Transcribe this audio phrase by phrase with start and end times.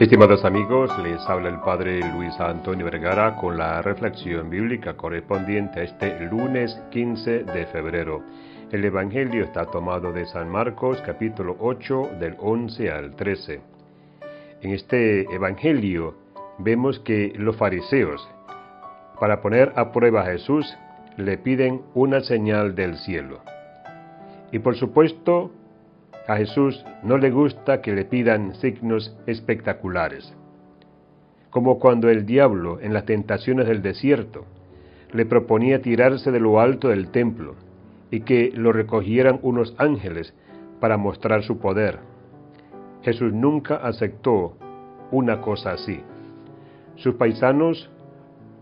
[0.00, 5.82] Estimados amigos, les habla el Padre Luis Antonio Vergara con la reflexión bíblica correspondiente a
[5.82, 8.22] este lunes 15 de febrero.
[8.70, 13.60] El Evangelio está tomado de San Marcos capítulo 8 del 11 al 13.
[14.62, 16.14] En este Evangelio
[16.58, 18.24] vemos que los fariseos,
[19.18, 20.64] para poner a prueba a Jesús,
[21.16, 23.40] le piden una señal del cielo.
[24.52, 25.50] Y por supuesto,
[26.28, 30.36] a Jesús no le gusta que le pidan signos espectaculares,
[31.48, 34.44] como cuando el diablo en las tentaciones del desierto
[35.10, 37.54] le proponía tirarse de lo alto del templo
[38.10, 40.34] y que lo recogieran unos ángeles
[40.80, 41.98] para mostrar su poder.
[43.02, 44.54] Jesús nunca aceptó
[45.10, 46.02] una cosa así.
[46.96, 47.90] Sus paisanos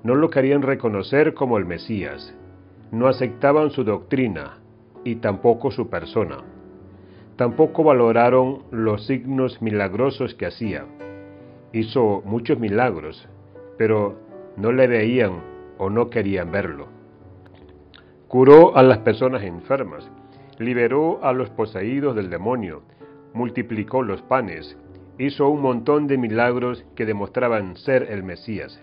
[0.04, 2.32] no lo querían reconocer como el Mesías,
[2.92, 4.58] no aceptaban su doctrina
[5.02, 6.55] y tampoco su persona.
[7.36, 10.86] Tampoco valoraron los signos milagrosos que hacía.
[11.72, 13.28] Hizo muchos milagros,
[13.76, 14.18] pero
[14.56, 15.42] no le veían
[15.76, 16.88] o no querían verlo.
[18.28, 20.10] Curó a las personas enfermas,
[20.58, 22.82] liberó a los poseídos del demonio,
[23.34, 24.78] multiplicó los panes,
[25.18, 28.82] hizo un montón de milagros que demostraban ser el Mesías.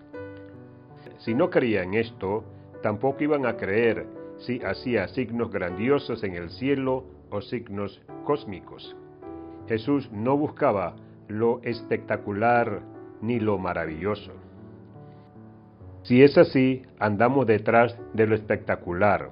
[1.18, 2.44] Si no creían esto,
[2.84, 4.06] tampoco iban a creer
[4.38, 8.96] si hacía signos grandiosos en el cielo o signos cósmicos.
[9.68, 10.96] Jesús no buscaba
[11.28, 12.82] lo espectacular
[13.22, 14.32] ni lo maravilloso.
[16.04, 19.32] Si es así, andamos detrás de lo espectacular,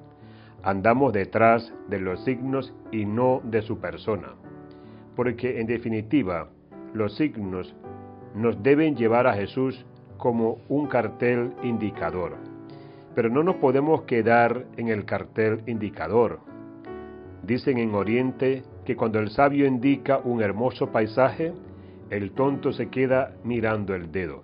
[0.63, 4.35] andamos detrás de los signos y no de su persona,
[5.15, 6.47] porque en definitiva
[6.93, 7.75] los signos
[8.35, 9.85] nos deben llevar a Jesús
[10.17, 12.37] como un cartel indicador.
[13.15, 16.39] Pero no nos podemos quedar en el cartel indicador,
[17.43, 21.53] Dicen en Oriente que cuando el sabio indica un hermoso paisaje,
[22.09, 24.43] el tonto se queda mirando el dedo.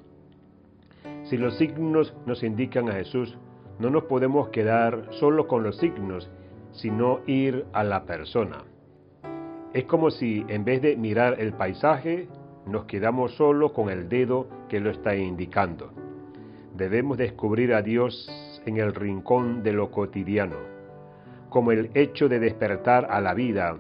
[1.26, 3.38] Si los signos nos indican a Jesús,
[3.80, 6.30] no nos podemos quedar solo con los signos,
[6.72, 8.64] sino ir a la persona.
[9.74, 12.28] Es como si en vez de mirar el paisaje,
[12.66, 15.92] nos quedamos solo con el dedo que lo está indicando.
[16.76, 18.28] Debemos descubrir a Dios
[18.66, 20.77] en el rincón de lo cotidiano
[21.50, 23.78] como el hecho de despertar a la vida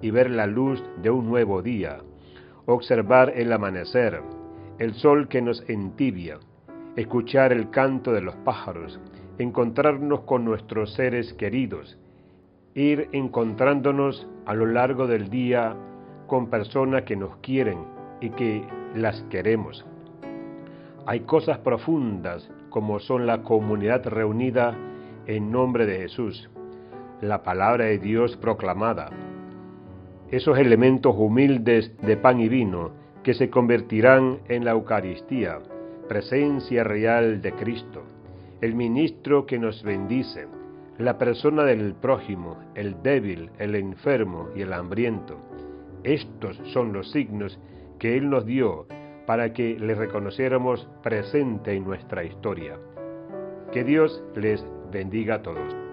[0.00, 1.98] y ver la luz de un nuevo día,
[2.66, 4.22] observar el amanecer,
[4.78, 6.38] el sol que nos entibia,
[6.96, 8.98] escuchar el canto de los pájaros,
[9.38, 11.98] encontrarnos con nuestros seres queridos,
[12.74, 15.76] ir encontrándonos a lo largo del día
[16.26, 17.84] con personas que nos quieren
[18.20, 18.64] y que
[18.94, 19.84] las queremos.
[21.06, 24.76] Hay cosas profundas como son la comunidad reunida
[25.26, 26.48] en nombre de Jesús,
[27.20, 29.10] la palabra de Dios proclamada,
[30.30, 32.92] esos elementos humildes de pan y vino
[33.22, 35.58] que se convertirán en la Eucaristía,
[36.08, 38.02] presencia real de Cristo,
[38.60, 40.46] el ministro que nos bendice,
[40.98, 45.38] la persona del prójimo, el débil, el enfermo y el hambriento.
[46.04, 47.58] Estos son los signos
[47.98, 48.86] que Él nos dio
[49.26, 52.76] para que le reconociéramos presente en nuestra historia.
[53.72, 55.89] Que Dios les bendiga a todos.